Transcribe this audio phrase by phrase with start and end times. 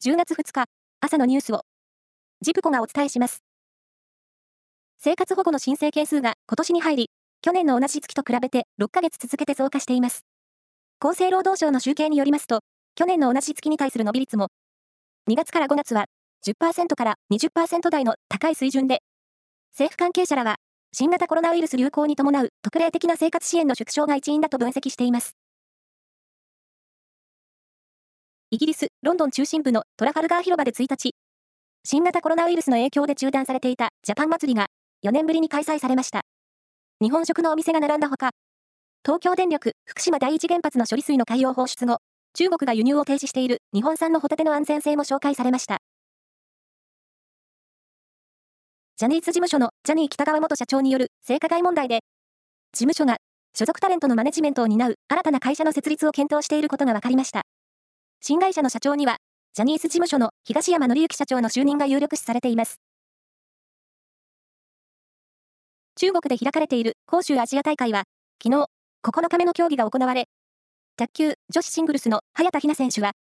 [0.00, 0.66] 10月2日、
[1.00, 1.62] 朝のニュースを、
[2.40, 3.42] ジプコがお伝えします。
[5.00, 7.10] 生活保護の申請件数が今年に入り、
[7.42, 10.20] 去年の同じ月と比べて6ヶ月続けて増加しています。
[11.00, 12.60] 厚生労働省の集計によりますと、
[12.94, 14.50] 去年の同じ月に対する伸び率も、
[15.28, 16.04] 2月から5月は
[16.46, 19.00] 10%から20%台の高い水準で、
[19.72, 20.58] 政府関係者らは、
[20.92, 25.34] 新型コロナウイルス流行に伴う特例的な生活支援の縮小が一因だと分析しています。
[28.50, 31.14] イギリス・ロンドン中心部のトラファルガー広場で1日、
[31.84, 34.68] 新型コロナウイルスの影響で中断されていたジャパン祭りが
[35.04, 36.22] 4年ぶりに開催されました。
[37.02, 38.30] 日本食のお店が並んだほか、
[39.04, 41.98] 東京電力福島第一原発の処理水の海洋放出後、
[42.32, 45.80] 中国が輸入を停止している日本産のホタテの安全性も紹介されました。
[48.96, 52.00] ジャニーズ事務所のジャニー北川元社長による性加害問題で、
[52.72, 53.18] 事務所が
[53.54, 57.42] 所属タレントのマネジメントを担う新たな会社の設立を検討していることが分かりました。
[58.20, 59.18] 新会社の社長には、
[59.54, 62.80] ジャニーズ事務所の東山紀之社長の就任が有力視されています。
[65.94, 68.04] 中国で開かれている杭州アジア大会は、
[68.42, 68.66] 昨日、
[69.04, 70.26] 9日目の競技が行われ、
[70.96, 73.12] 卓球女子シングルスの早田ひな選手は、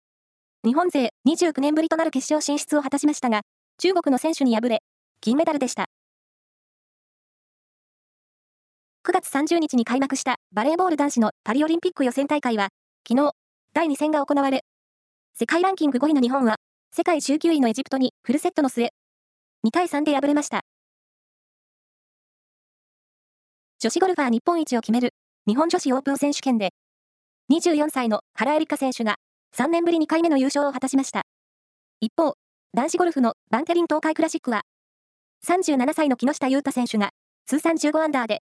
[0.65, 3.43] 日本勢29年ぶりとなる決勝進出を果たしましたが、
[3.79, 4.83] 中国の選手に敗れ、
[5.21, 5.85] 銀メダルでした。
[9.07, 12.71] 9月30日に開幕したバレーボール男子のパリオリンピック予選大会は、
[13.07, 13.33] 昨日、
[13.75, 14.65] 第2戦が行われ、
[15.39, 16.57] 世界ランキング5位の日本は、
[16.91, 18.89] 世界19位のエジプトにフルセットの末、
[19.67, 20.63] 2対3で敗れました。
[23.79, 25.11] 女子ゴルファー日本一を決める
[25.47, 26.71] 日本女子オープン選手権で、
[27.53, 29.17] 24歳の原恵梨香選手が
[29.55, 31.25] 3年ぶり2回目の優勝を果たしました。
[32.01, 32.33] 一方、
[32.73, 34.63] 男子ゴルフのバンテリン東海クラシックは、
[35.47, 37.11] 37歳の木下裕太選手が
[37.45, 38.41] 通算15アンダーで、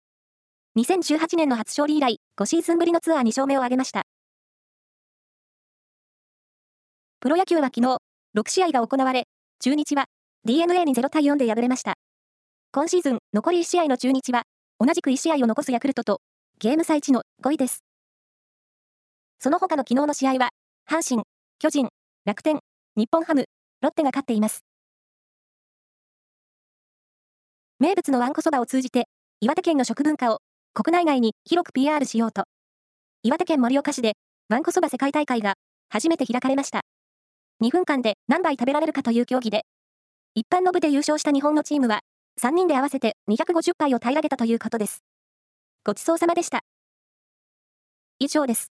[0.78, 4.04] 2018年の初勝利以来5シーズンぶりのツアー2勝目を挙げました。
[7.24, 8.00] プロ野球は昨日、
[8.38, 9.30] 6試合が行われ、
[9.62, 10.08] 中日は
[10.44, 11.94] DNA に0対4で敗れました。
[12.74, 14.44] 今シーズン残り1試合の中日は、
[14.78, 16.20] 同じく1試合を残すヤクルトと、
[16.60, 17.80] ゲーム差1の5位です。
[19.40, 20.50] その他の昨日の試合は、
[20.86, 21.24] 阪神、
[21.60, 21.88] 巨人、
[22.26, 22.60] 楽天、
[22.98, 23.46] 日本ハム、
[23.80, 24.66] ロッテが勝っています。
[27.80, 29.06] 名物のわんこそばを通じて、
[29.40, 30.40] 岩手県の食文化を
[30.74, 32.44] 国内外に広く PR しようと、
[33.22, 34.18] 岩手県盛岡市で、
[34.50, 35.54] わんこそば世界大会が
[35.88, 36.83] 初めて開かれました。
[37.62, 39.66] 2分間で何杯食べられるかという競技で、
[40.36, 42.02] 一般の部で優勝した日本のチームは、
[42.42, 45.04] 3人で合わせて250杯を平らげたということです。
[45.86, 46.62] ごちそうさまでした。
[48.20, 48.73] 以上です。